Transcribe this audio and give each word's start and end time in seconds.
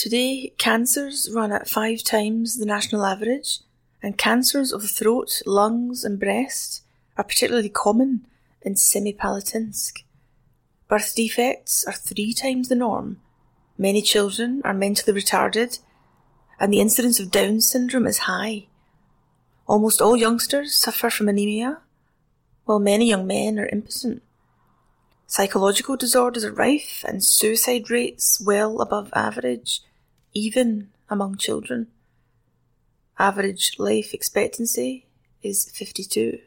Today, 0.00 0.54
cancers 0.56 1.30
run 1.30 1.52
at 1.52 1.68
five 1.68 2.02
times 2.02 2.56
the 2.56 2.64
national 2.64 3.04
average, 3.04 3.58
and 4.02 4.16
cancers 4.16 4.72
of 4.72 4.80
the 4.80 4.88
throat, 4.88 5.42
lungs, 5.44 6.04
and 6.04 6.18
breast 6.18 6.84
are 7.18 7.24
particularly 7.24 7.68
common 7.68 8.24
in 8.62 8.76
Semipalatinsk. 8.76 10.04
Birth 10.88 11.14
defects 11.14 11.84
are 11.84 11.92
three 11.92 12.32
times 12.32 12.70
the 12.70 12.76
norm. 12.76 13.20
Many 13.76 14.00
children 14.00 14.62
are 14.64 14.72
mentally 14.72 15.20
retarded, 15.20 15.80
and 16.58 16.72
the 16.72 16.80
incidence 16.80 17.20
of 17.20 17.30
Down 17.30 17.60
syndrome 17.60 18.06
is 18.06 18.20
high. 18.20 18.68
Almost 19.66 20.00
all 20.00 20.16
youngsters 20.16 20.74
suffer 20.74 21.10
from 21.10 21.28
anemia, 21.28 21.80
while 22.64 22.78
many 22.78 23.06
young 23.06 23.26
men 23.26 23.58
are 23.58 23.68
impotent. 23.68 24.22
Psychological 25.26 25.98
disorders 25.98 26.42
are 26.42 26.54
rife, 26.54 27.04
and 27.06 27.22
suicide 27.22 27.90
rates 27.90 28.40
well 28.40 28.80
above 28.80 29.10
average 29.14 29.82
even 30.32 30.90
among 31.08 31.36
children. 31.36 31.88
Average 33.18 33.78
life 33.78 34.14
expectancy 34.14 35.06
is 35.42 35.70
52. 35.74 36.38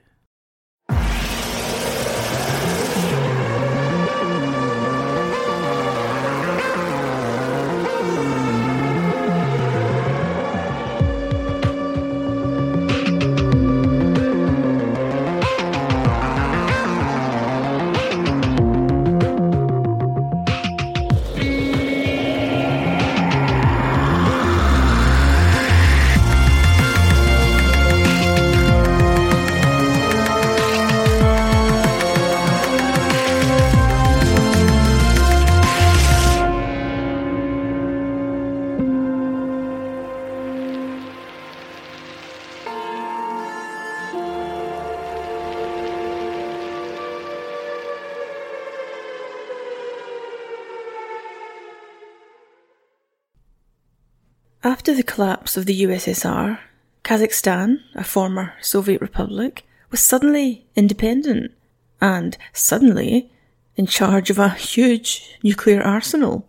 After 54.94 55.02
the 55.02 55.12
collapse 55.12 55.58
of 55.58 55.66
the 55.66 55.82
USSR, 55.82 56.60
Kazakhstan, 57.04 57.80
a 57.96 58.04
former 58.04 58.54
Soviet 58.62 59.02
republic, 59.02 59.66
was 59.90 60.00
suddenly 60.00 60.68
independent 60.76 61.52
and 62.00 62.38
suddenly 62.52 63.32
in 63.76 63.88
charge 63.88 64.30
of 64.30 64.38
a 64.38 64.50
huge 64.50 65.36
nuclear 65.42 65.82
arsenal. 65.82 66.48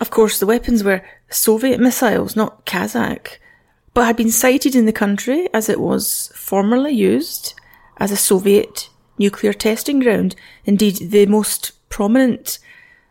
Of 0.00 0.10
course, 0.10 0.40
the 0.40 0.46
weapons 0.46 0.82
were 0.82 1.04
Soviet 1.28 1.78
missiles, 1.78 2.34
not 2.34 2.66
Kazakh, 2.66 3.38
but 3.94 4.06
had 4.06 4.16
been 4.16 4.32
sited 4.32 4.74
in 4.74 4.86
the 4.86 4.92
country 4.92 5.48
as 5.54 5.68
it 5.68 5.78
was 5.78 6.32
formerly 6.34 6.94
used 6.94 7.54
as 7.98 8.10
a 8.10 8.16
Soviet 8.16 8.90
nuclear 9.18 9.52
testing 9.52 10.00
ground, 10.00 10.34
indeed, 10.64 11.12
the 11.12 11.26
most 11.26 11.88
prominent 11.90 12.58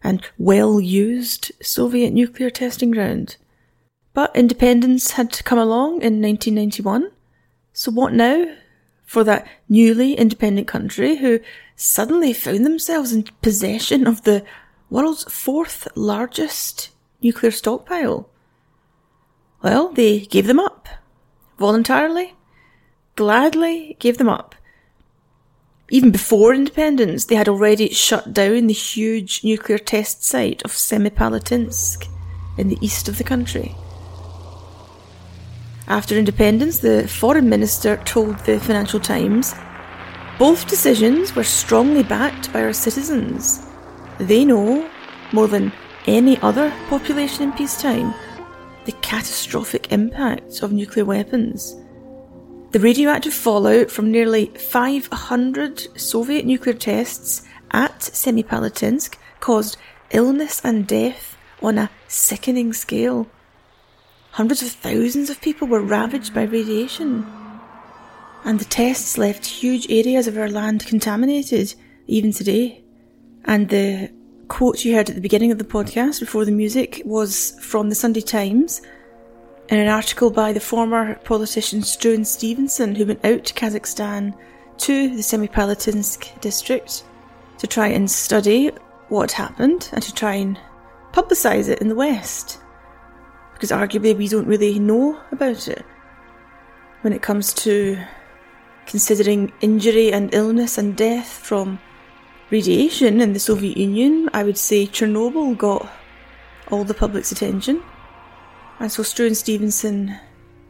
and 0.04 0.28
well 0.38 0.82
used 0.82 1.54
Soviet 1.62 2.12
nuclear 2.12 2.50
testing 2.50 2.92
ground. 2.92 3.38
But 4.20 4.36
independence 4.36 5.12
had 5.12 5.46
come 5.46 5.58
along 5.58 6.02
in 6.02 6.22
1991. 6.22 7.10
So 7.72 7.90
what 7.90 8.12
now 8.12 8.54
for 9.06 9.24
that 9.24 9.48
newly 9.70 10.14
independent 10.14 10.68
country 10.68 11.16
who 11.16 11.40
suddenly 11.78 12.34
found 12.34 12.66
themselves 12.66 13.14
in 13.14 13.30
possession 13.42 14.06
of 14.06 14.24
the 14.24 14.44
world's 14.90 15.24
fourth 15.24 15.88
largest 15.96 16.90
nuclear 17.22 17.50
stockpile? 17.50 18.30
Well, 19.62 19.94
they 19.94 20.26
gave 20.26 20.48
them 20.48 20.60
up. 20.60 20.90
Voluntarily. 21.58 22.36
Gladly 23.16 23.96
gave 24.00 24.18
them 24.18 24.28
up. 24.28 24.54
Even 25.90 26.12
before 26.12 26.54
independence, 26.54 27.24
they 27.24 27.36
had 27.36 27.48
already 27.48 27.88
shut 27.94 28.34
down 28.34 28.68
the 28.68 28.74
huge 28.74 29.46
nuclear 29.46 29.78
test 29.78 30.26
site 30.26 30.62
of 30.64 30.72
Semipalatinsk 30.72 32.06
in 32.58 32.68
the 32.68 32.78
east 32.82 33.08
of 33.08 33.18
the 33.18 33.24
country. 33.24 33.78
After 35.90 36.16
independence, 36.16 36.80
the 36.80 37.08
foreign 37.08 37.50
minister 37.50 37.98
told 38.06 38.38
the 38.40 38.60
Financial 38.60 39.00
Times 39.00 39.56
both 40.38 40.68
decisions 40.68 41.36
were 41.36 41.44
strongly 41.44 42.04
backed 42.04 42.54
by 42.54 42.62
our 42.62 42.74
citizens. 42.74 43.66
They 44.20 44.46
know, 44.46 44.88
more 45.34 45.48
than 45.48 45.74
any 46.06 46.38
other 46.42 46.72
population 46.90 47.44
in 47.44 47.54
peacetime, 47.54 48.14
the 48.86 48.92
catastrophic 49.02 49.92
impact 49.92 50.62
of 50.62 50.72
nuclear 50.72 51.06
weapons. 51.06 51.76
The 52.72 52.80
radioactive 52.80 53.34
fallout 53.34 53.90
from 53.90 54.12
nearly 54.12 54.46
500 54.46 56.00
Soviet 56.00 56.46
nuclear 56.46 56.76
tests 56.76 57.42
at 57.72 58.00
Semipalatinsk 58.00 59.18
caused 59.40 59.78
illness 60.12 60.62
and 60.64 60.86
death 60.86 61.36
on 61.64 61.80
a 61.80 61.90
sickening 62.08 62.74
scale. 62.74 63.28
Hundreds 64.40 64.62
of 64.62 64.70
thousands 64.70 65.30
of 65.30 65.42
people 65.42 65.68
were 65.68 65.82
ravaged 65.82 66.34
by 66.34 66.44
radiation. 66.44 67.28
And 68.46 68.58
the 68.58 68.64
tests 68.64 69.18
left 69.18 69.46
huge 69.46 69.86
areas 69.92 70.28
of 70.28 70.38
our 70.38 70.48
land 70.48 70.86
contaminated, 70.86 71.76
even 72.08 72.32
today. 72.32 72.82
And 73.44 73.68
the 73.68 74.10
quote 74.48 74.86
you 74.86 74.96
heard 74.96 75.10
at 75.10 75.16
the 75.16 75.22
beginning 75.22 75.52
of 75.52 75.58
the 75.58 75.66
podcast 75.66 76.22
before 76.22 76.46
the 76.46 76.54
music 76.54 77.02
was 77.04 77.60
from 77.60 77.90
the 77.90 77.96
Sunday 77.96 78.22
Times 78.22 78.82
in 79.68 79.78
an 79.78 79.90
article 79.90 80.32
by 80.32 80.54
the 80.54 80.62
former 80.62 81.16
politician 81.16 81.82
Struan 81.82 82.26
Stevenson, 82.26 82.96
who 82.96 83.08
went 83.08 83.26
out 83.26 83.44
to 83.44 83.54
Kazakhstan 83.54 84.34
to 84.78 85.10
the 85.10 85.22
Semipalatinsk 85.22 86.40
district 86.40 87.04
to 87.58 87.68
try 87.68 87.88
and 87.88 88.10
study 88.10 88.72
what 89.10 89.34
happened 89.34 89.90
and 89.92 90.02
to 90.02 90.14
try 90.14 90.36
and 90.36 90.58
publicise 91.12 91.68
it 91.68 91.80
in 91.80 91.90
the 91.90 91.94
West 91.94 92.60
because 93.60 93.72
arguably 93.72 94.16
we 94.16 94.30
don't 94.30 94.48
really 94.48 94.80
know 94.80 95.20
about 95.34 95.68
it 95.68 95.84
when 97.02 97.12
it 97.12 97.22
comes 97.22 97.54
to 97.54 98.02
considering 98.86 99.52
injury 99.60 100.14
and 100.14 100.34
illness 100.34 100.78
and 100.78 100.96
death 100.96 101.28
from 101.28 101.78
radiation 102.52 103.20
in 103.20 103.34
the 103.34 103.40
Soviet 103.40 103.76
Union. 103.76 104.30
I 104.34 104.44
would 104.44 104.58
say 104.58 104.88
Chernobyl 104.88 105.58
got 105.58 105.92
all 106.72 106.86
the 106.86 106.94
public's 106.94 107.34
attention. 107.34 107.84
And 108.80 108.90
so 108.90 109.04
Struan 109.04 109.36
Stevenson 109.36 110.18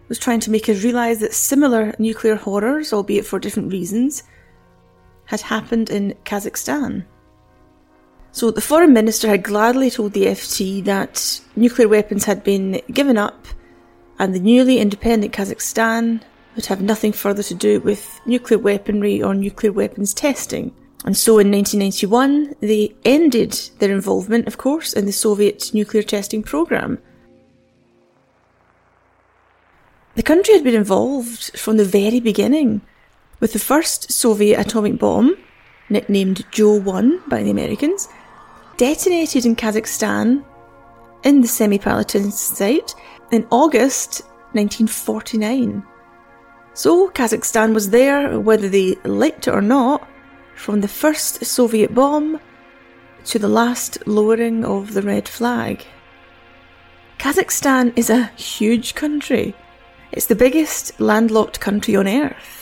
was 0.07 0.17
trying 0.17 0.39
to 0.39 0.49
make 0.49 0.67
us 0.67 0.83
realise 0.83 1.19
that 1.19 1.35
similar 1.35 1.93
nuclear 1.99 2.37
horrors, 2.37 2.91
albeit 2.91 3.27
for 3.27 3.37
different 3.37 3.71
reasons, 3.71 4.23
had 5.25 5.41
happened 5.41 5.91
in 5.91 6.15
Kazakhstan. 6.25 7.05
So 8.31 8.51
the 8.51 8.61
foreign 8.61 8.93
minister 8.93 9.27
had 9.27 9.43
gladly 9.43 9.89
told 9.89 10.13
the 10.13 10.27
FT 10.27 10.83
that 10.85 11.41
nuclear 11.55 11.87
weapons 11.87 12.25
had 12.25 12.43
been 12.43 12.81
given 12.91 13.17
up 13.17 13.47
and 14.19 14.35
the 14.35 14.39
newly 14.39 14.79
independent 14.79 15.33
Kazakhstan 15.33 16.21
would 16.55 16.65
have 16.67 16.81
nothing 16.81 17.11
further 17.11 17.43
to 17.43 17.55
do 17.55 17.79
with 17.79 18.19
nuclear 18.25 18.59
weaponry 18.59 19.21
or 19.23 19.33
nuclear 19.33 19.71
weapons 19.71 20.13
testing. 20.13 20.73
And 21.05 21.15
so 21.15 21.39
in 21.39 21.51
1991, 21.51 22.55
they 22.59 22.93
ended 23.05 23.53
their 23.79 23.91
involvement, 23.91 24.47
of 24.47 24.57
course, 24.57 24.93
in 24.93 25.05
the 25.05 25.13
Soviet 25.13 25.73
nuclear 25.73 26.03
testing 26.03 26.43
program. 26.43 26.99
The 30.15 30.23
country 30.23 30.53
had 30.53 30.65
been 30.65 30.75
involved 30.75 31.57
from 31.57 31.77
the 31.77 31.85
very 31.85 32.19
beginning, 32.19 32.81
with 33.39 33.53
the 33.53 33.59
first 33.59 34.11
Soviet 34.11 34.59
atomic 34.59 34.99
bomb, 34.99 35.37
nicknamed 35.89 36.45
Joe 36.51 36.77
1 36.77 37.23
by 37.29 37.41
the 37.43 37.51
Americans, 37.51 38.09
detonated 38.79 39.45
in 39.45 39.57
Kazakhstan 39.57 40.41
in 41.25 41.41
the 41.41 41.47
Semipalatinsk 41.47 42.55
site 42.55 42.95
in 43.29 43.45
August 43.51 44.21
1949. 44.53 45.83
So 46.73 47.09
Kazakhstan 47.09 47.73
was 47.73 47.89
there, 47.89 48.39
whether 48.39 48.69
they 48.69 48.95
liked 49.03 49.49
it 49.49 49.53
or 49.53 49.61
not, 49.61 50.07
from 50.55 50.79
the 50.79 50.87
first 50.87 51.43
Soviet 51.43 51.93
bomb 51.93 52.39
to 53.25 53.37
the 53.37 53.49
last 53.49 53.97
lowering 54.07 54.63
of 54.63 54.93
the 54.93 55.01
red 55.01 55.27
flag. 55.27 55.85
Kazakhstan 57.17 57.91
is 57.97 58.09
a 58.09 58.27
huge 58.37 58.95
country. 58.95 59.53
It's 60.13 60.27
the 60.27 60.35
biggest 60.35 60.97
landlocked 61.01 61.59
country 61.59 61.97
on 61.97 62.07
earth. 62.07 62.58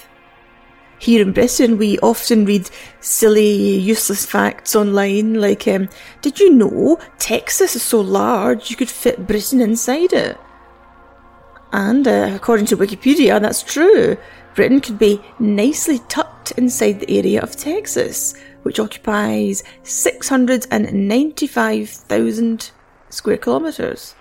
Here 0.99 1.21
in 1.21 1.31
Britain, 1.31 1.77
we 1.77 1.99
often 1.99 2.43
read 2.45 2.67
silly, 3.01 3.77
useless 3.77 4.25
facts 4.25 4.75
online, 4.75 5.35
like, 5.35 5.67
um, 5.67 5.89
did 6.21 6.39
you 6.39 6.51
know 6.53 6.99
Texas 7.19 7.75
is 7.75 7.83
so 7.83 8.01
large 8.01 8.71
you 8.71 8.75
could 8.75 8.89
fit 8.89 9.27
Britain 9.27 9.61
inside 9.61 10.11
it? 10.13 10.39
And 11.71 12.07
uh, 12.07 12.31
according 12.33 12.65
to 12.67 12.77
Wikipedia, 12.77 13.39
that's 13.39 13.61
true. 13.61 14.17
Britain 14.55 14.81
could 14.81 14.97
be 14.97 15.21
nicely 15.39 15.99
tucked 16.09 16.49
inside 16.51 16.99
the 16.99 17.17
area 17.17 17.41
of 17.41 17.55
Texas, 17.55 18.33
which 18.63 18.79
occupies 18.79 19.63
695,000 19.83 22.71
square 23.09 23.37
kilometres. 23.37 24.15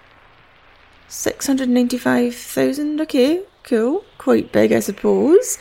695,000, 1.08 3.00
okay, 3.00 3.42
cool. 3.62 4.04
Quite 4.18 4.52
big, 4.52 4.72
I 4.72 4.80
suppose. 4.80 5.56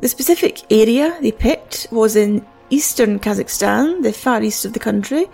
The 0.00 0.08
specific 0.08 0.60
area 0.70 1.16
they 1.20 1.32
picked 1.32 1.88
was 1.90 2.14
in 2.16 2.44
eastern 2.70 3.18
Kazakhstan, 3.18 4.02
the 4.02 4.12
far 4.12 4.42
east 4.42 4.64
of 4.64 4.72
the 4.72 4.78
country, 4.78 5.24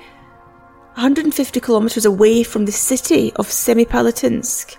150 0.94 1.60
kilometres 1.60 2.04
away 2.04 2.42
from 2.42 2.64
the 2.64 2.72
city 2.72 3.32
of 3.36 3.48
Semipalatinsk. 3.48 4.76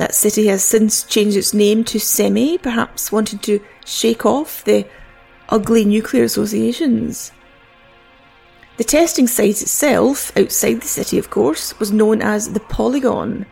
That 0.00 0.14
city 0.14 0.46
has 0.46 0.64
since 0.64 1.02
changed 1.02 1.36
its 1.36 1.52
name 1.52 1.84
to 1.84 2.00
Semi, 2.00 2.56
perhaps 2.56 3.12
wanting 3.12 3.38
to 3.40 3.60
shake 3.84 4.24
off 4.24 4.64
the 4.64 4.86
ugly 5.50 5.84
nuclear 5.84 6.24
associations. 6.24 7.32
The 8.78 8.84
testing 8.84 9.26
site 9.26 9.60
itself, 9.60 10.34
outside 10.38 10.80
the 10.80 10.88
city 10.88 11.18
of 11.18 11.28
course, 11.28 11.78
was 11.78 11.92
known 11.92 12.22
as 12.22 12.54
the 12.54 12.60
Polygon, 12.60 13.44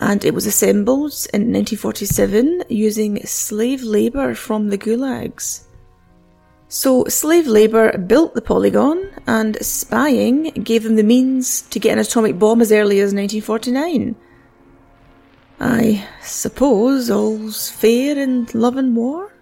and 0.00 0.24
it 0.24 0.34
was 0.34 0.46
assembled 0.46 1.12
in 1.32 1.52
1947 1.52 2.64
using 2.68 3.24
slave 3.24 3.84
labour 3.84 4.34
from 4.34 4.70
the 4.70 4.78
gulags. 4.78 5.66
So, 6.66 7.04
slave 7.04 7.46
labour 7.46 7.96
built 7.96 8.34
the 8.34 8.42
polygon, 8.42 9.10
and 9.28 9.64
spying 9.64 10.50
gave 10.64 10.82
them 10.82 10.96
the 10.96 11.04
means 11.04 11.62
to 11.70 11.78
get 11.78 11.92
an 11.92 12.00
atomic 12.00 12.36
bomb 12.36 12.60
as 12.60 12.72
early 12.72 12.98
as 12.98 13.14
1949. 13.14 14.16
I 15.58 16.06
suppose 16.22 17.10
all's 17.10 17.70
fair 17.70 18.18
in 18.18 18.46
love 18.52 18.76
and 18.76 18.94
war? 18.94 19.32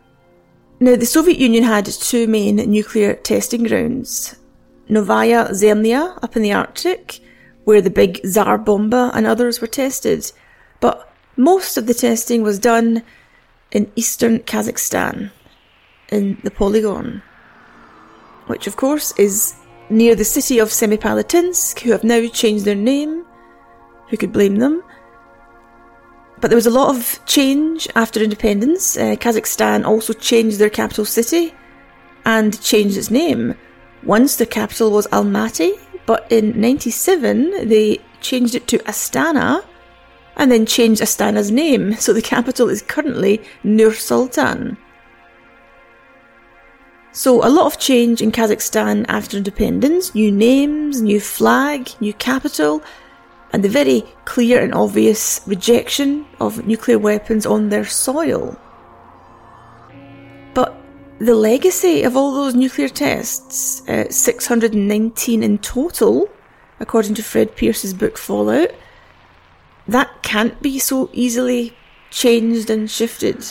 Now, 0.80 0.96
the 0.96 1.06
Soviet 1.06 1.38
Union 1.38 1.64
had 1.64 1.86
two 1.86 2.26
main 2.26 2.56
nuclear 2.56 3.14
testing 3.14 3.64
grounds 3.64 4.36
Novaya 4.88 5.48
Zemlya 5.50 6.18
up 6.22 6.36
in 6.36 6.42
the 6.42 6.52
Arctic, 6.52 7.20
where 7.64 7.80
the 7.80 7.90
big 7.90 8.20
Tsar 8.22 8.58
Bomba 8.58 9.10
and 9.14 9.26
others 9.26 9.60
were 9.60 9.66
tested, 9.66 10.30
but 10.80 11.10
most 11.36 11.76
of 11.76 11.86
the 11.86 11.94
testing 11.94 12.42
was 12.42 12.58
done 12.58 13.02
in 13.72 13.90
eastern 13.96 14.40
Kazakhstan, 14.40 15.30
in 16.10 16.38
the 16.44 16.50
Polygon, 16.50 17.22
which 18.46 18.66
of 18.66 18.76
course 18.76 19.12
is 19.18 19.54
near 19.88 20.14
the 20.14 20.24
city 20.24 20.58
of 20.58 20.68
Semipalatinsk, 20.68 21.80
who 21.80 21.92
have 21.92 22.04
now 22.04 22.26
changed 22.28 22.64
their 22.64 22.74
name. 22.74 23.24
Who 24.10 24.16
could 24.16 24.32
blame 24.32 24.56
them? 24.56 24.82
But 26.44 26.50
there 26.50 26.56
was 26.58 26.66
a 26.66 26.70
lot 26.70 26.94
of 26.94 27.24
change 27.24 27.88
after 27.96 28.22
independence. 28.22 28.98
Uh, 28.98 29.16
Kazakhstan 29.16 29.86
also 29.86 30.12
changed 30.12 30.58
their 30.58 30.68
capital 30.68 31.06
city 31.06 31.54
and 32.26 32.60
changed 32.60 32.98
its 32.98 33.10
name. 33.10 33.54
Once 34.02 34.36
the 34.36 34.44
capital 34.44 34.90
was 34.90 35.06
Almaty, 35.06 35.72
but 36.04 36.30
in 36.30 36.60
97 36.60 37.66
they 37.66 37.98
changed 38.20 38.54
it 38.54 38.68
to 38.68 38.78
Astana 38.80 39.64
and 40.36 40.52
then 40.52 40.66
changed 40.66 41.00
Astana's 41.00 41.50
name, 41.50 41.94
so 41.98 42.12
the 42.12 42.20
capital 42.20 42.68
is 42.68 42.82
currently 42.82 43.40
Nur 43.62 43.94
Sultan. 43.94 44.76
So, 47.12 47.42
a 47.42 47.48
lot 47.48 47.64
of 47.64 47.78
change 47.78 48.20
in 48.20 48.32
Kazakhstan 48.32 49.06
after 49.08 49.38
independence 49.38 50.14
new 50.14 50.30
names, 50.30 51.00
new 51.00 51.20
flag, 51.20 51.88
new 52.00 52.12
capital, 52.12 52.82
and 53.54 53.62
the 53.62 53.68
very 53.68 54.02
clear 54.24 54.60
and 54.60 54.74
obvious 54.74 55.40
rejection 55.46 56.26
of 56.40 56.66
nuclear 56.66 56.98
weapons 56.98 57.46
on 57.46 57.68
their 57.68 57.84
soil. 57.84 58.58
But 60.54 60.74
the 61.20 61.36
legacy 61.36 62.02
of 62.02 62.16
all 62.16 62.34
those 62.34 62.56
nuclear 62.56 62.88
tests, 62.88 63.88
uh, 63.88 64.10
619 64.10 65.44
in 65.44 65.58
total, 65.58 66.28
according 66.80 67.14
to 67.14 67.22
Fred 67.22 67.54
Pearce's 67.54 67.94
book 67.94 68.18
Fallout, 68.18 68.72
that 69.86 70.10
can't 70.24 70.60
be 70.60 70.80
so 70.80 71.08
easily 71.12 71.76
changed 72.10 72.68
and 72.70 72.90
shifted. 72.90 73.46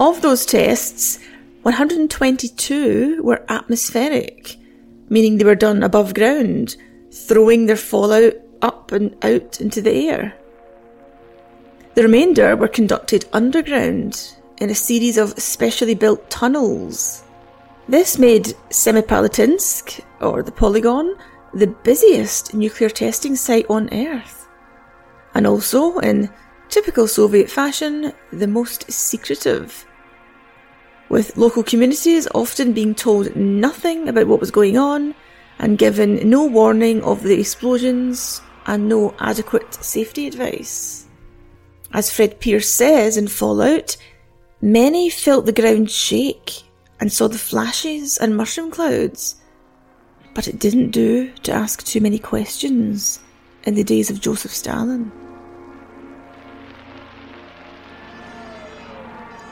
Of 0.00 0.20
those 0.20 0.44
tests, 0.44 1.20
122 1.62 3.22
were 3.22 3.44
atmospheric, 3.48 4.56
meaning 5.08 5.38
they 5.38 5.44
were 5.44 5.54
done 5.54 5.84
above 5.84 6.12
ground, 6.12 6.76
throwing 7.16 7.66
their 7.66 7.76
fallout 7.76 8.34
up 8.62 8.92
and 8.92 9.16
out 9.24 9.60
into 9.60 9.80
the 9.80 10.08
air. 10.08 10.34
The 11.94 12.02
remainder 12.02 12.54
were 12.56 12.68
conducted 12.68 13.24
underground 13.32 14.34
in 14.58 14.70
a 14.70 14.74
series 14.74 15.16
of 15.16 15.38
specially 15.40 15.94
built 15.94 16.28
tunnels. 16.28 17.24
This 17.88 18.18
made 18.18 18.54
Semipalatinsk, 18.70 20.00
or 20.20 20.42
the 20.42 20.52
Polygon, 20.52 21.16
the 21.54 21.68
busiest 21.68 22.52
nuclear 22.52 22.90
testing 22.90 23.34
site 23.34 23.66
on 23.70 23.92
Earth. 23.92 24.46
And 25.34 25.46
also, 25.46 25.98
in 26.00 26.30
typical 26.68 27.06
Soviet 27.06 27.50
fashion, 27.50 28.12
the 28.32 28.46
most 28.46 28.90
secretive. 28.90 29.86
With 31.08 31.36
local 31.36 31.62
communities 31.62 32.28
often 32.34 32.72
being 32.72 32.94
told 32.94 33.36
nothing 33.36 34.08
about 34.08 34.26
what 34.26 34.40
was 34.40 34.50
going 34.50 34.76
on 34.76 35.14
and 35.58 35.78
given 35.78 36.28
no 36.28 36.44
warning 36.44 37.02
of 37.02 37.22
the 37.22 37.38
explosions 37.38 38.40
and 38.66 38.88
no 38.88 39.14
adequate 39.18 39.72
safety 39.74 40.26
advice. 40.26 41.06
As 41.92 42.12
Fred 42.12 42.40
Pearce 42.40 42.70
says 42.70 43.16
in 43.16 43.28
Fallout, 43.28 43.96
many 44.60 45.08
felt 45.08 45.46
the 45.46 45.52
ground 45.52 45.90
shake 45.90 46.62
and 47.00 47.12
saw 47.12 47.28
the 47.28 47.38
flashes 47.38 48.18
and 48.18 48.36
mushroom 48.36 48.70
clouds, 48.70 49.36
but 50.34 50.48
it 50.48 50.58
didn't 50.58 50.90
do 50.90 51.30
to 51.44 51.52
ask 51.52 51.84
too 51.84 52.00
many 52.00 52.18
questions 52.18 53.20
in 53.64 53.74
the 53.74 53.84
days 53.84 54.10
of 54.10 54.20
Joseph 54.20 54.52
Stalin. 54.52 55.12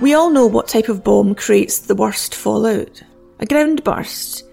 We 0.00 0.12
all 0.12 0.30
know 0.30 0.46
what 0.46 0.68
type 0.68 0.88
of 0.88 1.04
bomb 1.04 1.34
creates 1.34 1.78
the 1.78 1.94
worst 1.94 2.34
fallout 2.34 3.02
a 3.40 3.46
ground 3.46 3.82
burst, 3.84 4.44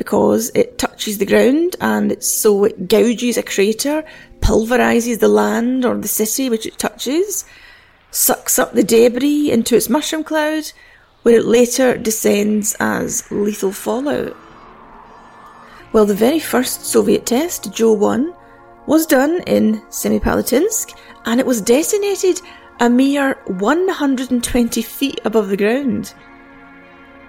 because 0.00 0.50
it 0.54 0.78
touches 0.78 1.18
the 1.18 1.26
ground 1.26 1.76
and 1.78 2.24
so 2.24 2.64
it 2.64 2.88
gouges 2.88 3.36
a 3.36 3.42
crater, 3.42 4.02
pulverizes 4.40 5.18
the 5.18 5.28
land 5.28 5.84
or 5.84 5.94
the 5.94 6.08
city 6.08 6.48
which 6.48 6.64
it 6.64 6.78
touches, 6.78 7.44
sucks 8.10 8.58
up 8.58 8.72
the 8.72 8.82
debris 8.82 9.50
into 9.52 9.76
its 9.76 9.90
mushroom 9.90 10.24
cloud, 10.24 10.72
where 11.20 11.36
it 11.36 11.44
later 11.44 11.98
descends 11.98 12.74
as 12.80 13.30
lethal 13.30 13.72
fallout. 13.72 14.34
Well, 15.92 16.06
the 16.06 16.14
very 16.14 16.40
first 16.40 16.86
Soviet 16.86 17.26
test, 17.26 17.70
Joe 17.70 17.92
1, 17.92 18.32
was 18.86 19.04
done 19.04 19.42
in 19.46 19.82
Semipalatinsk 19.90 20.98
and 21.26 21.38
it 21.38 21.44
was 21.44 21.60
detonated 21.60 22.40
a 22.80 22.88
mere 22.88 23.34
120 23.48 24.80
feet 24.80 25.20
above 25.26 25.50
the 25.50 25.58
ground. 25.58 26.14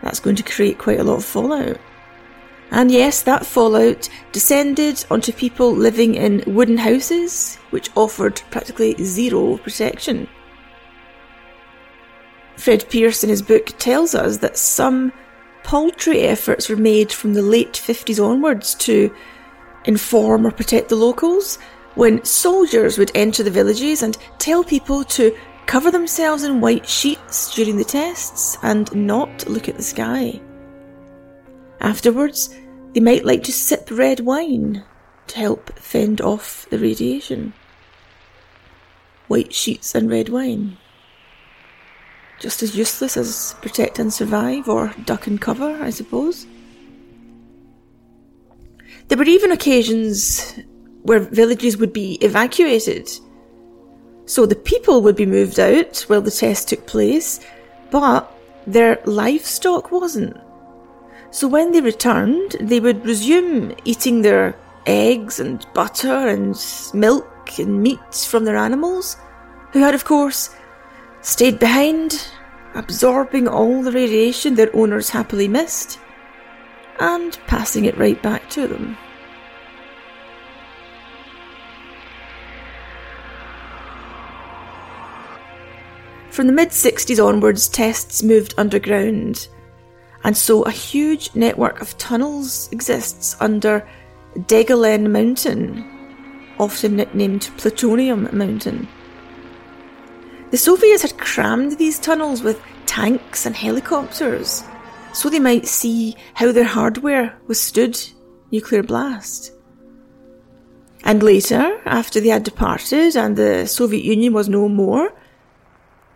That's 0.04 0.22
going 0.22 0.38
to 0.38 0.44
create 0.44 0.78
quite 0.78 1.02
a 1.02 1.04
lot 1.04 1.18
of 1.18 1.26
fallout. 1.26 1.78
And 2.72 2.90
yes, 2.90 3.22
that 3.24 3.46
fallout 3.46 4.08
descended 4.32 5.06
onto 5.12 5.34
people 5.34 5.74
living 5.74 6.16
in 6.16 6.44
wooden 6.48 6.78
houses, 6.78 7.58
which 7.70 7.90
offered 7.96 8.42
practically 8.50 8.96
zero 9.04 9.58
protection. 9.58 10.28
Fred 12.56 12.86
Pearce 12.90 13.24
in 13.24 13.30
his 13.30 13.42
book 13.42 13.68
tells 13.78 14.16
us 14.16 14.38
that 14.38 14.58
some 14.58 15.12
paltry 15.64 16.22
efforts 16.22 16.70
were 16.70 16.78
made 16.78 17.12
from 17.12 17.34
the 17.34 17.42
late 17.42 17.74
50s 17.74 18.24
onwards 18.24 18.76
to 18.76 19.14
inform 19.86 20.46
or 20.48 20.52
protect 20.52 20.90
the 20.90 20.96
locals 20.96 21.58
when 21.96 22.24
soldiers 22.24 22.98
would 22.98 23.12
enter 23.16 23.44
the 23.44 23.52
villages 23.52 24.02
and 24.02 24.18
tell 24.40 24.64
people 24.64 25.04
to 25.04 25.36
cover 25.66 25.92
themselves 25.92 26.44
in 26.44 26.62
white 26.62 26.88
sheets 26.88 27.54
during 27.54 27.78
the 27.78 27.84
tests 27.84 28.58
and 28.64 28.94
not 28.96 29.48
look 29.50 29.68
at 29.68 29.76
the 29.76 29.84
sky. 29.84 30.40
Afterwards, 31.82 32.56
they 32.94 33.00
might 33.00 33.26
like 33.26 33.44
to 33.44 33.54
sip 33.54 33.90
red 33.92 34.20
wine 34.22 34.84
to 35.28 35.38
help 35.38 35.78
fend 35.80 36.22
off 36.22 36.68
the 36.70 36.80
radiation. 36.80 37.54
white 39.28 39.54
sheets 39.54 39.96
and 39.96 40.10
red 40.10 40.28
wine. 40.28 40.78
Just 42.40 42.62
as 42.62 42.76
useless 42.76 43.16
as 43.16 43.56
protect 43.62 43.98
and 43.98 44.12
survive 44.14 44.68
or 44.68 44.94
duck 45.06 45.26
and 45.28 45.40
cover, 45.40 45.78
I 45.82 45.90
suppose. 45.90 46.46
There 49.08 49.18
were 49.18 49.24
even 49.24 49.52
occasions 49.52 50.60
where 51.04 51.20
villages 51.20 51.78
would 51.78 51.94
be 51.94 52.16
evacuated. 52.16 53.10
So 54.26 54.46
the 54.46 54.56
people 54.56 55.02
would 55.02 55.16
be 55.16 55.26
moved 55.26 55.60
out 55.60 56.02
while 56.08 56.22
the 56.22 56.32
test 56.32 56.70
took 56.70 56.86
place, 56.88 57.40
but 57.90 58.30
their 58.68 59.00
livestock 59.06 59.92
wasn't. 59.92 60.36
So 61.30 61.48
when 61.48 61.72
they 61.72 61.82
returned, 61.82 62.58
they 62.60 62.80
would 62.80 63.06
resume 63.06 63.74
eating 63.86 64.22
their 64.22 64.56
eggs 64.86 65.40
and 65.40 65.66
butter 65.74 66.28
and 66.28 66.58
milk 66.94 67.60
and 67.60 67.82
meat 67.82 68.14
from 68.14 68.46
their 68.46 68.58
animals, 68.58 69.18
who 69.72 69.80
had, 69.80 69.94
of 69.94 70.06
course, 70.06 70.50
stayed 71.22 71.60
behind, 71.60 72.28
absorbing 72.76 73.48
all 73.48 73.82
the 73.82 73.92
radiation 73.92 74.56
their 74.56 74.76
owners 74.76 75.10
happily 75.10 75.48
missed, 75.48 76.00
and 77.00 77.38
passing 77.48 77.86
it 77.86 77.98
right 77.98 78.22
back 78.22 78.50
to 78.50 78.68
them. 78.68 78.98
From 86.32 86.48
the 86.48 86.54
mid 86.54 86.70
60s 86.70 87.24
onwards, 87.24 87.68
tests 87.68 88.24
moved 88.24 88.54
underground, 88.58 89.50
and 90.24 90.36
so 90.36 90.64
a 90.64 90.72
huge 90.72 91.34
network 91.36 91.82
of 91.82 91.98
tunnels 91.98 92.70
exists 92.72 93.36
under 93.40 93.88
Degelen 94.36 95.10
Mountain, 95.10 95.86
often 96.60 96.96
nicknamed 96.96 97.50
Plutonium 97.58 98.30
Mountain. 98.32 98.88
The 100.52 100.58
Soviets 100.58 101.02
had 101.02 101.18
crammed 101.18 101.78
these 101.78 102.00
tunnels 102.00 102.44
with 102.44 102.62
tanks 102.86 103.46
and 103.46 103.56
helicopters 103.56 104.64
so 105.14 105.30
they 105.30 105.40
might 105.40 105.68
see 105.68 106.16
how 106.34 106.52
their 106.52 106.66
hardware 106.66 107.38
withstood 107.48 108.00
nuclear 108.52 108.84
blast. 108.84 109.52
And 111.04 111.24
later, 111.24 111.82
after 111.86 112.20
they 112.20 112.30
had 112.30 112.44
departed 112.44 113.16
and 113.16 113.36
the 113.36 113.66
Soviet 113.66 114.04
Union 114.04 114.34
was 114.34 114.48
no 114.48 114.70
more, 114.70 115.14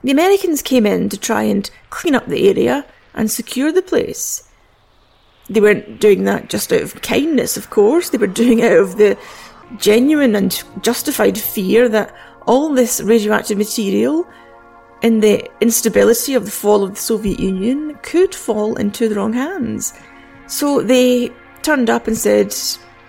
the 0.04 0.12
Americans 0.12 0.62
came 0.62 0.86
in 0.86 1.10
to 1.10 1.18
try 1.18 1.44
and 1.44 1.70
clean 1.90 2.14
up 2.16 2.28
the 2.28 2.48
area 2.48 2.86
and 3.16 3.32
secure 3.32 3.72
the 3.72 3.82
place. 3.82 4.48
They 5.50 5.62
weren't 5.62 6.00
doing 6.00 6.24
that 6.26 6.50
just 6.50 6.72
out 6.72 6.82
of 6.82 7.02
kindness, 7.02 7.58
of 7.58 7.70
course. 7.70 8.10
They 8.10 8.18
were 8.18 8.28
doing 8.28 8.60
it 8.60 8.72
out 8.72 8.80
of 8.80 8.98
the 8.98 9.18
genuine 9.78 10.36
and 10.36 10.64
justified 10.82 11.38
fear 11.38 11.90
that 11.90 12.14
all 12.46 12.74
this 12.74 13.02
radioactive 13.02 13.58
material 13.58 14.28
in 15.02 15.20
the 15.20 15.50
instability 15.62 16.34
of 16.34 16.46
the 16.46 16.52
fall 16.52 16.84
of 16.84 16.92
the 16.92 17.00
Soviet 17.00 17.40
Union 17.40 17.98
could 18.02 18.34
fall 18.34 18.76
into 18.76 19.08
the 19.08 19.16
wrong 19.16 19.34
hands. 19.34 19.94
So 20.48 20.82
they 20.82 21.32
turned 21.62 21.90
up 21.90 22.08
and 22.08 22.18
said, 22.18 22.56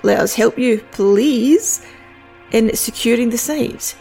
Let 0.03 0.21
us 0.21 0.35
help 0.35 0.59
you, 0.59 0.79
please, 0.93 1.85
in 2.53 2.75
securing 2.77 3.31
the 3.31 3.39
site. 3.39 3.97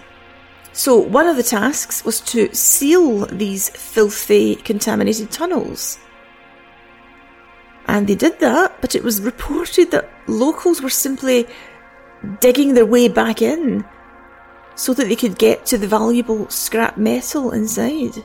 So 0.75 0.97
one 0.97 1.27
of 1.27 1.37
the 1.37 1.41
tasks 1.41 2.03
was 2.03 2.19
to 2.31 2.53
seal 2.53 3.27
these 3.27 3.69
filthy, 3.69 4.55
contaminated 4.55 5.31
tunnels. 5.31 5.97
And 7.87 8.05
they 8.07 8.15
did 8.15 8.39
that, 8.41 8.81
but 8.81 8.93
it 8.93 9.01
was 9.01 9.21
reported 9.21 9.91
that 9.91 10.09
locals 10.27 10.81
were 10.81 10.89
simply 10.89 11.47
digging 12.41 12.73
their 12.73 12.85
way 12.85 13.07
back 13.07 13.41
in 13.41 13.85
so 14.75 14.93
that 14.93 15.07
they 15.07 15.15
could 15.15 15.37
get 15.37 15.65
to 15.67 15.77
the 15.77 15.87
valuable 15.87 16.49
scrap 16.49 16.97
metal 16.97 17.51
inside. 17.51 18.21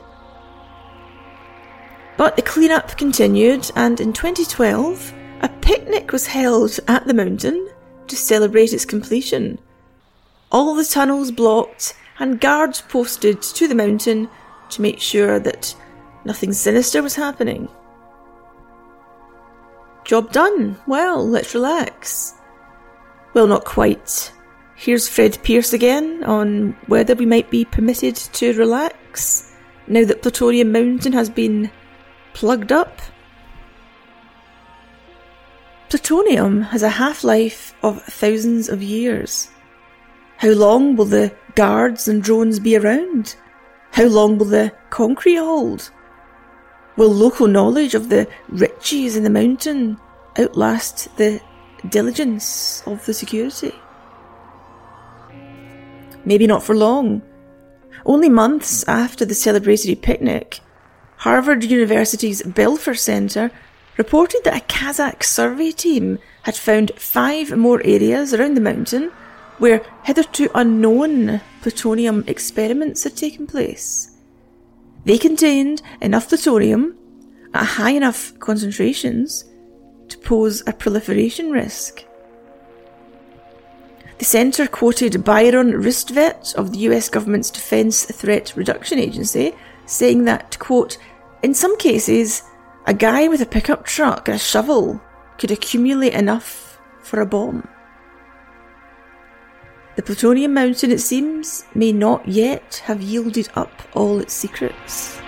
But 2.17 2.35
the 2.35 2.41
cleanup 2.41 2.97
continued, 2.97 3.71
and 3.77 4.01
in 4.01 4.11
2012, 4.11 5.13
a 5.39 5.47
picnic 5.61 6.11
was 6.11 6.27
held 6.27 6.77
at 6.89 7.07
the 7.07 7.13
mountain 7.13 7.69
to 8.07 8.15
celebrate 8.17 8.73
its 8.73 8.83
completion. 8.83 9.57
All 10.51 10.75
the 10.75 10.83
tunnels 10.83 11.31
blocked 11.31 11.95
and 12.21 12.39
guards 12.39 12.81
posted 12.81 13.41
to 13.41 13.67
the 13.67 13.73
mountain 13.73 14.29
to 14.69 14.81
make 14.81 15.01
sure 15.01 15.39
that 15.39 15.75
nothing 16.23 16.53
sinister 16.53 17.01
was 17.01 17.15
happening. 17.15 17.67
Job 20.05 20.31
done. 20.31 20.77
Well, 20.85 21.27
let's 21.27 21.55
relax. 21.55 22.35
Well, 23.33 23.47
not 23.47 23.65
quite. 23.65 24.31
Here's 24.75 25.09
Fred 25.09 25.39
Pearce 25.41 25.73
again 25.73 26.23
on 26.23 26.77
whether 26.85 27.15
we 27.15 27.25
might 27.25 27.49
be 27.49 27.65
permitted 27.65 28.15
to 28.15 28.53
relax 28.53 29.55
now 29.87 30.05
that 30.05 30.21
Plutonium 30.21 30.71
Mountain 30.71 31.13
has 31.13 31.29
been 31.29 31.71
plugged 32.33 32.71
up. 32.71 33.01
Plutonium 35.89 36.61
has 36.61 36.83
a 36.83 36.89
half 36.89 37.23
life 37.23 37.73
of 37.81 38.03
thousands 38.03 38.69
of 38.69 38.83
years. 38.83 39.49
How 40.41 40.53
long 40.53 40.95
will 40.95 41.05
the 41.05 41.31
guards 41.53 42.07
and 42.07 42.23
drones 42.23 42.59
be 42.59 42.75
around? 42.75 43.35
How 43.91 44.05
long 44.05 44.39
will 44.39 44.47
the 44.47 44.73
concrete 44.89 45.35
hold? 45.35 45.91
Will 46.97 47.13
local 47.13 47.45
knowledge 47.45 47.93
of 47.93 48.09
the 48.09 48.27
riches 48.49 49.15
in 49.15 49.23
the 49.23 49.29
mountain 49.29 49.99
outlast 50.39 51.15
the 51.17 51.39
diligence 51.87 52.81
of 52.87 53.05
the 53.05 53.13
security? 53.13 53.71
Maybe 56.25 56.47
not 56.47 56.63
for 56.63 56.75
long. 56.75 57.21
Only 58.03 58.29
months 58.29 58.83
after 58.87 59.25
the 59.25 59.35
celebratory 59.35 60.01
picnic, 60.01 60.59
Harvard 61.17 61.63
University's 61.65 62.41
Belfer 62.41 62.97
Center 62.97 63.51
reported 63.95 64.41
that 64.45 64.57
a 64.57 64.65
Kazakh 64.65 65.21
survey 65.21 65.71
team 65.71 66.17
had 66.45 66.55
found 66.55 66.93
five 66.97 67.55
more 67.55 67.79
areas 67.85 68.33
around 68.33 68.55
the 68.55 68.61
mountain 68.61 69.11
where 69.61 69.85
hitherto 70.01 70.49
unknown 70.55 71.39
plutonium 71.61 72.23
experiments 72.25 73.03
had 73.03 73.15
taken 73.15 73.45
place. 73.45 74.17
They 75.05 75.19
contained 75.19 75.83
enough 76.01 76.29
plutonium 76.29 76.97
at 77.53 77.65
high 77.65 77.91
enough 77.91 78.39
concentrations 78.39 79.45
to 80.07 80.17
pose 80.17 80.63
a 80.65 80.73
proliferation 80.73 81.51
risk. 81.51 82.03
The 84.17 84.25
centre 84.25 84.65
quoted 84.65 85.23
Byron 85.23 85.73
Ristvet 85.73 86.55
of 86.55 86.71
the 86.71 86.79
US 86.89 87.07
government's 87.07 87.51
Defence 87.51 88.05
Threat 88.05 88.53
Reduction 88.55 88.97
Agency, 88.97 89.53
saying 89.85 90.25
that, 90.25 90.57
quote, 90.57 90.97
in 91.43 91.53
some 91.53 91.77
cases, 91.77 92.41
a 92.87 92.95
guy 92.95 93.27
with 93.27 93.41
a 93.41 93.45
pickup 93.45 93.85
truck 93.85 94.27
and 94.27 94.37
a 94.37 94.39
shovel 94.39 94.99
could 95.37 95.51
accumulate 95.51 96.13
enough 96.13 96.79
for 97.03 97.21
a 97.21 97.27
bomb. 97.27 97.67
The 99.95 100.01
plutonium 100.01 100.53
mountain, 100.53 100.89
it 100.89 101.01
seems, 101.01 101.65
may 101.75 101.91
not 101.91 102.25
yet 102.25 102.81
have 102.85 103.01
yielded 103.01 103.49
up 103.55 103.81
all 103.93 104.19
its 104.19 104.33
secrets. 104.33 105.21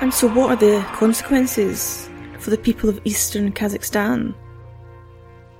And 0.00 0.12
so, 0.12 0.28
what 0.28 0.50
are 0.50 0.56
the 0.56 0.84
consequences 0.94 2.10
for 2.38 2.50
the 2.50 2.58
people 2.58 2.88
of 2.88 3.00
eastern 3.04 3.52
Kazakhstan? 3.52 4.34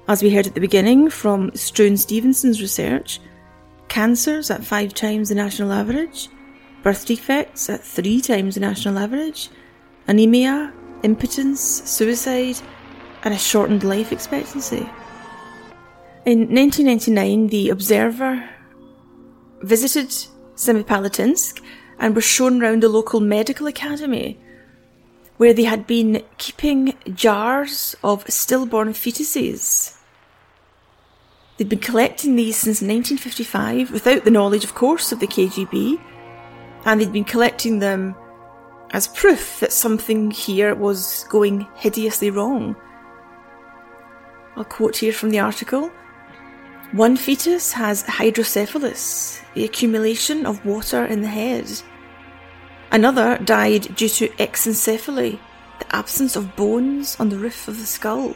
As 0.09 0.23
we 0.25 0.31
heard 0.35 0.49
at 0.49 0.55
the 0.55 0.61
beginning 0.61 1.09
from 1.09 1.52
Struan 1.52 1.97
Stevenson's 1.97 2.61
research, 2.61 3.21
cancers 3.87 4.50
at 4.50 4.64
five 4.64 4.93
times 4.93 5.29
the 5.29 5.37
national 5.37 5.73
average, 5.73 6.29
birth 6.83 7.07
defects 7.07 7.71
at 7.71 7.85
three 7.85 8.21
times 8.21 8.55
the 8.55 8.61
national 8.61 8.99
average, 8.99 9.50
anemia, 10.09 10.73
impotence, 11.05 11.61
suicide, 11.61 12.59
and 13.23 13.35
a 13.35 13.39
shortened 13.39 13.85
life 13.85 14.12
expectancy. 14.12 14.89
In 16.27 16.55
1999, 16.55 17.49
the 17.49 17.71
Observer 17.71 18.49
visited 19.62 20.09
Semipalatinsk 20.55 21.62
and 21.99 22.15
was 22.15 22.25
shown 22.25 22.61
round 22.61 22.85
a 22.85 22.89
local 22.89 23.21
medical 23.21 23.67
academy 23.67 24.39
where 25.37 25.55
they 25.55 25.65
had 25.65 25.87
been 25.87 26.23
keeping 26.37 26.95
jars 27.15 27.97
of 28.05 28.29
stillborn 28.31 28.93
fetuses. 28.93 29.97
They'd 31.57 31.69
been 31.69 31.79
collecting 31.79 32.37
these 32.37 32.57
since 32.57 32.83
1955 32.83 33.91
without 33.91 34.25
the 34.25 34.31
knowledge, 34.31 34.65
of 34.65 34.75
course, 34.75 35.12
of 35.12 35.21
the 35.21 35.27
KGB, 35.27 35.99
and 36.85 37.00
they'd 37.00 37.12
been 37.12 37.25
collecting 37.25 37.79
them 37.79 38.15
as 38.91 39.09
proof 39.09 39.61
that 39.61 39.73
something 39.73 40.31
here 40.31 40.75
was 40.75 41.25
going 41.31 41.67
hideously 41.75 42.31
wrong. 42.31 42.77
I'll 44.57 44.64
quote 44.64 44.97
here 44.97 45.12
from 45.12 45.30
the 45.30 45.40
article. 45.40 45.90
One 46.92 47.16
fetus 47.16 47.73
has 47.73 48.02
hydrocephalus, 48.02 49.40
the 49.54 49.64
accumulation 49.64 50.45
of 50.45 50.64
water 50.64 51.04
in 51.04 51.23
the 51.23 51.28
head. 51.28 51.71
Another 52.90 53.38
died 53.38 53.95
due 53.95 54.09
to 54.09 54.28
exencephaly, 54.30 55.38
the 55.78 55.95
absence 55.95 56.35
of 56.35 56.57
bones 56.57 57.16
on 57.21 57.28
the 57.28 57.38
roof 57.38 57.69
of 57.69 57.78
the 57.78 57.87
skull. 57.87 58.35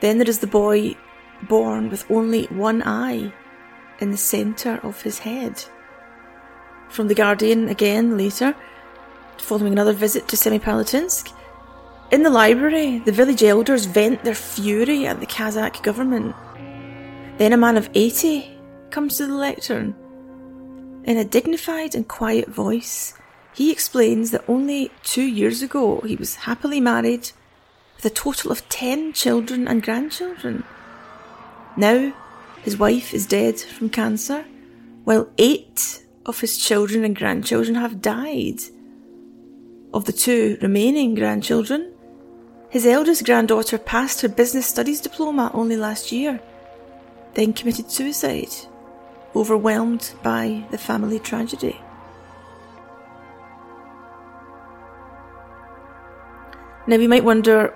Then 0.00 0.18
there 0.18 0.28
is 0.28 0.38
the 0.38 0.46
boy 0.46 0.96
born 1.48 1.90
with 1.90 2.08
only 2.10 2.44
one 2.46 2.82
eye 2.84 3.32
in 3.98 4.12
the 4.12 4.16
centre 4.16 4.78
of 4.82 5.02
his 5.02 5.18
head. 5.18 5.64
From 6.88 7.08
The 7.08 7.14
Guardian 7.14 7.68
again 7.68 8.16
later, 8.16 8.54
following 9.38 9.72
another 9.72 9.92
visit 9.92 10.28
to 10.28 10.36
Semipalatinsk. 10.36 11.32
In 12.10 12.24
the 12.24 12.30
library, 12.30 12.98
the 12.98 13.12
village 13.12 13.44
elders 13.44 13.84
vent 13.84 14.24
their 14.24 14.34
fury 14.34 15.06
at 15.06 15.20
the 15.20 15.26
Kazakh 15.26 15.80
government. 15.84 16.34
Then 17.38 17.52
a 17.52 17.56
man 17.56 17.76
of 17.76 17.88
80 17.94 18.50
comes 18.90 19.16
to 19.16 19.28
the 19.28 19.34
lectern. 19.34 19.94
In 21.04 21.16
a 21.16 21.24
dignified 21.24 21.94
and 21.94 22.08
quiet 22.08 22.48
voice, 22.48 23.14
he 23.54 23.70
explains 23.70 24.32
that 24.32 24.44
only 24.48 24.90
two 25.04 25.22
years 25.22 25.62
ago 25.62 26.00
he 26.00 26.16
was 26.16 26.34
happily 26.34 26.80
married 26.80 27.30
with 27.94 28.04
a 28.04 28.10
total 28.10 28.50
of 28.50 28.68
10 28.68 29.12
children 29.12 29.68
and 29.68 29.80
grandchildren. 29.80 30.64
Now, 31.76 32.12
his 32.62 32.76
wife 32.76 33.14
is 33.14 33.24
dead 33.24 33.60
from 33.60 33.88
cancer, 33.88 34.44
while 35.04 35.30
eight 35.38 36.02
of 36.26 36.40
his 36.40 36.58
children 36.58 37.04
and 37.04 37.14
grandchildren 37.14 37.76
have 37.76 38.02
died. 38.02 38.58
Of 39.94 40.06
the 40.06 40.12
two 40.12 40.58
remaining 40.60 41.14
grandchildren, 41.14 41.92
his 42.70 42.86
eldest 42.86 43.24
granddaughter 43.24 43.76
passed 43.76 44.20
her 44.20 44.28
business 44.28 44.66
studies 44.66 45.00
diploma 45.00 45.50
only 45.52 45.76
last 45.76 46.12
year, 46.12 46.40
then 47.34 47.52
committed 47.52 47.90
suicide, 47.90 48.54
overwhelmed 49.34 50.12
by 50.22 50.64
the 50.70 50.78
family 50.78 51.18
tragedy. 51.18 51.80
Now, 56.86 56.96
we 56.96 57.08
might 57.08 57.24
wonder 57.24 57.74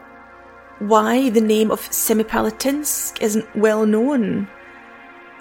why 0.79 1.29
the 1.29 1.41
name 1.41 1.71
of 1.71 1.81
Semipalatinsk 1.91 3.21
isn't 3.21 3.57
well 3.57 3.87
known. 3.87 4.49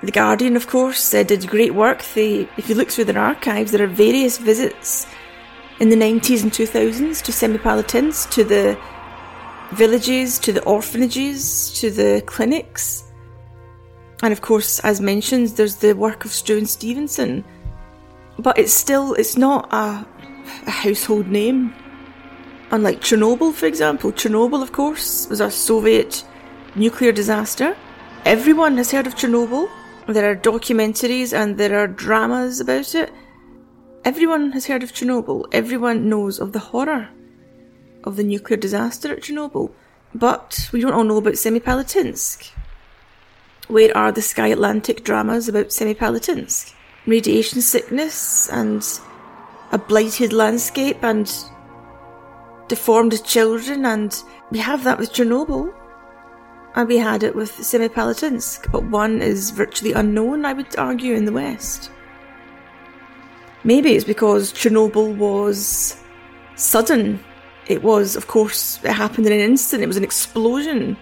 The 0.01 0.12
Guardian, 0.12 0.55
of 0.55 0.67
course, 0.67 1.13
uh, 1.13 1.24
did 1.24 1.48
great 1.48 1.74
work. 1.74 2.03
They, 2.13 2.48
if 2.57 2.69
you 2.69 2.75
look 2.75 2.91
through 2.91 3.05
their 3.05 3.17
archives, 3.17 3.72
there 3.72 3.83
are 3.83 3.88
various 3.88 4.38
visits 4.38 5.07
in 5.79 5.89
the 5.89 5.95
90s 5.95 6.43
and 6.43 6.51
2000s 6.51 7.22
to 7.24 7.31
Semipalatinsk, 7.31 8.29
to 8.31 8.43
the 8.43 8.77
villages, 9.74 10.39
to 10.39 10.53
the 10.53 10.63
orphanages, 10.63 11.74
to 11.80 11.92
the 11.92 12.24
clinics. 12.25 13.03
And 14.22 14.32
of 14.32 14.42
course, 14.42 14.80
as 14.80 15.01
mentioned, 15.01 15.50
there's 15.50 15.75
the 15.75 15.94
work 15.94 16.25
of 16.25 16.32
Struan 16.32 16.68
Stevenson. 16.68 17.44
But 18.39 18.58
it's 18.58 18.74
still, 18.74 19.13
it's 19.13 19.38
not 19.38 19.72
a, 19.74 20.06
a 20.65 20.72
household 20.72 21.27
name. 21.27 21.74
Unlike 22.72 23.01
Chernobyl, 23.01 23.53
for 23.53 23.65
example. 23.65 24.12
Chernobyl, 24.12 24.62
of 24.62 24.72
course, 24.72 25.27
was 25.30 25.42
a 25.42 25.51
Soviet 25.51 26.24
nuclear 26.75 27.12
disaster. 27.12 27.75
Everyone 28.25 28.77
has 28.77 28.92
heard 28.92 29.08
of 29.08 29.15
Chernobyl. 29.15 29.70
There 30.08 30.30
are 30.30 30.36
documentaries 30.36 31.34
and 31.34 31.58
there 31.58 31.77
are 31.77 31.88
dramas 31.88 32.60
about 32.60 32.96
it. 32.96 33.12
Everyone 34.06 34.51
has 34.51 34.65
heard 34.65 34.84
of 34.84 34.94
Chernobyl. 34.94 35.46
Everyone 35.51 36.10
knows 36.10 36.39
of 36.39 36.51
the 36.51 36.60
horror 36.60 37.10
of 38.03 38.15
the 38.15 38.24
nuclear 38.24 38.57
disaster 38.57 39.13
at 39.13 39.22
Chernobyl. 39.22 39.72
But 40.15 40.69
we 40.72 40.81
don't 40.81 40.93
all 40.93 41.03
know 41.03 41.17
about 41.17 41.33
Semipalatinsk. 41.33 42.51
Where 43.67 43.95
are 43.98 44.12
the 44.12 44.22
Sky 44.22 44.48
Atlantic 44.48 45.03
dramas 45.03 45.48
about 45.48 45.67
Semipalatinsk? 45.67 46.74
Radiation 47.07 47.62
sickness 47.62 48.50
and 48.50 48.86
a 49.72 49.77
blighted 49.77 50.31
landscape 50.33 51.03
and 51.03 51.33
deformed 52.67 53.24
children, 53.25 53.86
and 53.86 54.22
we 54.51 54.60
have 54.60 54.83
that 54.83 55.00
with 55.00 55.13
Chernobyl. 55.13 55.74
And 56.75 56.88
we 56.88 56.98
had 56.98 57.24
it 57.24 57.36
with 57.36 57.51
Semipalatinsk, 57.51 58.72
but 58.72 58.83
one 58.83 59.22
is 59.22 59.51
virtually 59.51 59.93
unknown, 59.93 60.43
I 60.43 60.53
would 60.53 60.77
argue, 60.77 61.13
in 61.13 61.25
the 61.25 61.31
West. 61.31 61.91
Maybe 63.63 63.93
it's 63.93 64.05
because 64.05 64.51
Chernobyl 64.51 65.15
was 65.15 65.98
sudden. 66.55 67.24
It 67.67 67.84
was, 67.84 68.15
of 68.15 68.27
course, 68.27 68.79
it 68.84 68.91
happened 68.91 69.25
in 69.27 69.34
an 69.34 69.39
instant. 69.39 69.84
It 69.84 69.88
was 69.88 69.98
an 69.98 70.03
explosion. 70.03 70.98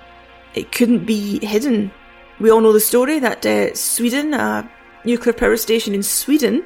It 0.54 0.72
couldn't 0.72 1.06
be 1.06 1.44
hidden. 1.46 1.92
We 2.40 2.50
all 2.50 2.62
know 2.62 2.74
the 2.74 2.80
story 2.80 3.20
that 3.20 3.46
uh, 3.46 3.74
Sweden, 3.74 4.34
a 4.34 4.70
nuclear 5.06 5.34
power 5.34 5.58
station 5.58 5.94
in 5.94 6.04
Sweden, 6.04 6.64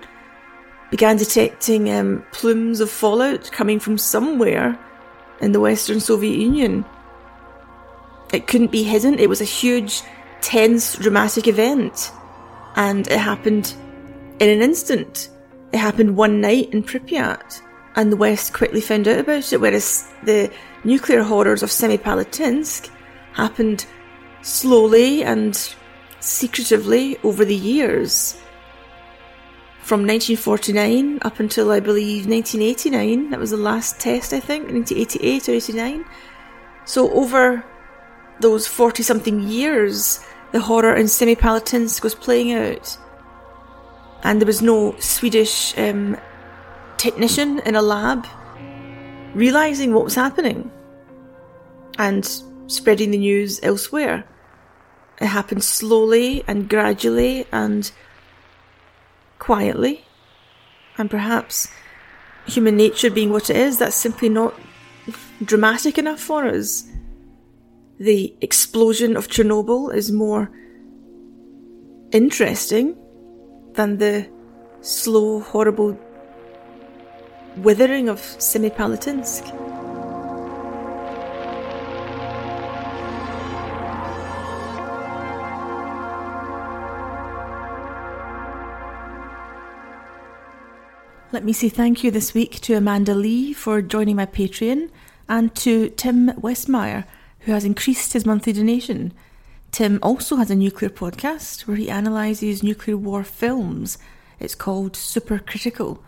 began 0.91 1.17
detecting 1.17 1.89
um, 1.89 2.25
plumes 2.31 2.79
of 2.79 2.89
fallout 2.89 3.51
coming 3.51 3.79
from 3.79 3.97
somewhere 3.97 4.77
in 5.41 5.51
the 5.51 5.59
Western 5.59 5.99
Soviet 5.99 6.37
Union. 6.37 6.85
It 8.33 8.47
couldn't 8.47 8.71
be 8.71 8.83
hidden. 8.83 9.19
It 9.19 9.29
was 9.29 9.41
a 9.41 9.45
huge, 9.45 10.01
tense, 10.41 10.95
dramatic 10.95 11.47
event. 11.47 12.11
And 12.75 13.07
it 13.07 13.19
happened 13.19 13.73
in 14.39 14.49
an 14.49 14.61
instant. 14.61 15.29
It 15.71 15.77
happened 15.77 16.17
one 16.17 16.41
night 16.41 16.69
in 16.73 16.83
Pripyat, 16.83 17.61
and 17.95 18.11
the 18.11 18.17
West 18.17 18.53
quickly 18.53 18.81
found 18.81 19.07
out 19.07 19.19
about 19.19 19.51
it, 19.51 19.61
whereas 19.61 20.07
the 20.23 20.51
nuclear 20.83 21.23
horrors 21.23 21.63
of 21.63 21.69
Semipalatinsk 21.69 22.89
happened 23.33 23.85
slowly 24.41 25.23
and 25.23 25.75
secretively 26.19 27.17
over 27.23 27.45
the 27.45 27.55
years. 27.55 28.33
From 29.81 30.01
1949 30.01 31.19
up 31.21 31.39
until 31.39 31.71
I 31.71 31.79
believe 31.79 32.27
1989, 32.27 33.29
that 33.29 33.39
was 33.39 33.51
the 33.51 33.57
last 33.57 33.99
test, 33.99 34.33
I 34.33 34.39
think, 34.39 34.71
1988 34.71 35.49
or 35.49 35.51
89. 35.53 36.05
So, 36.85 37.11
over 37.11 37.63
those 38.39 38.67
40 38.67 39.03
something 39.03 39.47
years, 39.47 40.19
the 40.51 40.59
horror 40.59 40.95
in 40.95 41.05
Semipalatinsk 41.05 42.03
was 42.03 42.15
playing 42.15 42.53
out 42.53 42.97
and 44.25 44.41
there 44.41 44.47
was 44.47 44.61
no 44.61 44.95
Swedish 44.99 45.77
um, 45.77 46.17
technician 47.05 47.59
in 47.67 47.75
a 47.75 47.81
lab 47.83 48.25
realizing 49.35 49.93
what 49.93 50.03
was 50.03 50.15
happening 50.15 50.71
and 51.99 52.41
spreading 52.65 53.11
the 53.11 53.17
news 53.19 53.59
elsewhere. 53.61 54.23
It 55.21 55.27
happened 55.27 55.63
slowly 55.63 56.43
and 56.47 56.67
gradually 56.67 57.45
and 57.51 57.91
quietly, 59.37 60.03
and 60.97 61.07
perhaps 61.11 61.67
human 62.47 62.75
nature 62.75 63.11
being 63.11 63.31
what 63.31 63.51
it 63.51 63.55
is, 63.55 63.77
that's 63.77 63.95
simply 63.95 64.29
not 64.29 64.59
dramatic 65.43 65.99
enough 65.99 66.19
for 66.19 66.47
us. 66.47 66.89
The 67.99 68.33
explosion 68.41 69.15
of 69.15 69.27
Chernobyl 69.27 69.93
is 69.93 70.11
more 70.11 70.49
interesting 72.11 72.97
than 73.73 73.99
the 73.99 74.27
slow, 74.81 75.41
horrible 75.41 75.99
withering 77.57 78.09
of 78.09 78.19
Semipalatinsk. 78.19 79.43
Let 91.31 91.43
me 91.43 91.51
say 91.51 91.67
thank 91.67 92.03
you 92.03 92.11
this 92.11 92.33
week 92.33 92.61
to 92.61 92.75
Amanda 92.75 93.13
Lee 93.13 93.51
for 93.51 93.81
joining 93.81 94.15
my 94.15 94.25
Patreon 94.25 94.89
and 95.27 95.53
to 95.55 95.89
Tim 95.89 96.29
Westmeyer, 96.33 97.03
who 97.39 97.51
has 97.51 97.65
increased 97.65 98.13
his 98.13 98.25
monthly 98.25 98.53
donation. 98.53 99.11
Tim 99.71 99.99
also 100.01 100.37
has 100.37 100.49
a 100.49 100.55
nuclear 100.55 100.89
podcast 100.89 101.67
where 101.67 101.75
he 101.75 101.89
analyses 101.89 102.63
nuclear 102.63 102.95
war 102.95 103.25
films. 103.25 103.97
It's 104.39 104.55
called 104.55 104.93
Supercritical. 104.93 105.99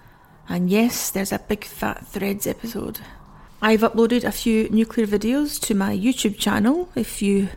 And 0.49 0.69
yes, 0.69 1.10
there's 1.10 1.31
a 1.31 1.39
big 1.39 1.63
fat 1.65 2.07
Threads 2.07 2.47
episode. 2.47 2.99
I've 3.62 3.81
uploaded 3.81 4.23
a 4.23 4.31
few 4.31 4.69
nuclear 4.69 5.07
videos 5.07 5.60
to 5.62 5.73
my 5.73 5.95
YouTube 5.95 6.38
channel 6.38 6.89
if 6.95 7.21
you 7.21 7.49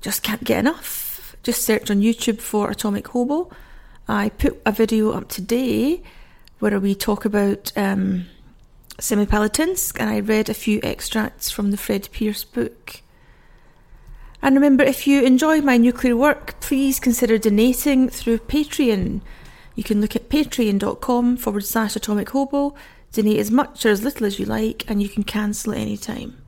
just 0.00 0.22
can't 0.22 0.42
get 0.42 0.58
enough. 0.60 1.36
Just 1.42 1.62
search 1.62 1.90
on 1.90 2.00
YouTube 2.00 2.40
for 2.40 2.70
Atomic 2.70 3.08
Hobo. 3.08 3.50
I 4.08 4.30
put 4.30 4.60
a 4.66 4.72
video 4.72 5.12
up 5.12 5.28
today 5.28 6.02
where 6.58 6.80
we 6.80 6.94
talk 6.94 7.24
about 7.24 7.72
um, 7.76 8.26
Semipalatinsk 8.98 10.00
and 10.00 10.10
I 10.10 10.20
read 10.20 10.48
a 10.48 10.54
few 10.54 10.80
extracts 10.82 11.50
from 11.50 11.70
the 11.70 11.76
Fred 11.76 12.08
Pearce 12.12 12.44
book. 12.44 13.00
And 14.40 14.54
remember, 14.54 14.84
if 14.84 15.06
you 15.06 15.22
enjoy 15.22 15.60
my 15.60 15.76
nuclear 15.76 16.16
work, 16.16 16.58
please 16.60 17.00
consider 17.00 17.38
donating 17.38 18.08
through 18.08 18.38
Patreon. 18.38 19.20
You 19.74 19.84
can 19.84 20.00
look 20.00 20.14
at 20.14 20.28
patreon.com 20.28 21.36
forward 21.36 21.64
slash 21.64 21.96
atomic 21.96 22.30
hobo, 22.30 22.74
donate 23.12 23.38
as 23.38 23.50
much 23.50 23.84
or 23.84 23.90
as 23.90 24.02
little 24.02 24.26
as 24.26 24.38
you 24.38 24.46
like, 24.46 24.84
and 24.88 25.02
you 25.02 25.08
can 25.08 25.24
cancel 25.24 25.72
at 25.72 25.78
any 25.78 25.96
time. 25.96 26.43